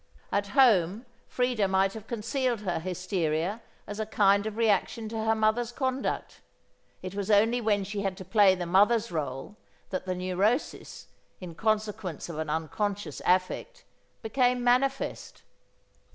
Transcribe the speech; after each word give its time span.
At 0.31 0.47
home, 0.57 1.05
Freda 1.29 1.69
might 1.69 1.93
have 1.93 2.07
concealed 2.07 2.61
her 2.61 2.79
hysteria 2.79 3.61
as 3.85 3.99
a 3.99 4.07
kind 4.07 4.47
of 4.47 4.57
reaction 4.57 5.07
to 5.09 5.25
her 5.25 5.35
mother's 5.35 5.71
conduct. 5.71 6.41
It 7.03 7.13
was 7.13 7.29
only 7.29 7.61
when 7.61 7.83
she 7.83 8.01
had 8.01 8.17
to 8.17 8.25
play 8.25 8.55
the 8.55 8.65
mother's 8.65 9.11
role 9.11 9.57
that 9.91 10.07
the 10.07 10.15
neurosis, 10.15 11.05
in 11.39 11.53
consequence 11.53 12.29
of 12.29 12.39
an 12.39 12.49
unconscious 12.49 13.21
affect, 13.27 13.83
became 14.23 14.63
manifest. 14.63 15.43